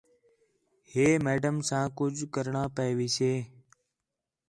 [0.91, 3.35] ہے میڈم ساں کُج کرݨاں پئے ویسئے